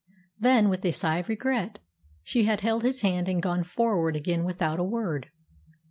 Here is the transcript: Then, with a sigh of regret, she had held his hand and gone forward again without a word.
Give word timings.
Then, 0.39 0.67
with 0.69 0.83
a 0.83 0.93
sigh 0.93 1.19
of 1.19 1.29
regret, 1.29 1.77
she 2.23 2.45
had 2.45 2.61
held 2.61 2.81
his 2.81 3.01
hand 3.01 3.29
and 3.29 3.39
gone 3.39 3.63
forward 3.63 4.15
again 4.15 4.43
without 4.43 4.79
a 4.79 4.83
word. 4.83 5.29